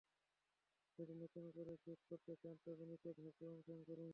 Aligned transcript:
যদি 0.99 1.13
নতুন 1.15 1.45
করে 1.55 1.73
যোগ 1.85 1.99
করতে 2.09 2.33
চান, 2.35 2.55
তবে 2.65 2.83
নিচের 2.85 3.15
ধাপগুলো 3.15 3.49
অনুসরণ 3.51 3.81
করুন। 3.87 4.09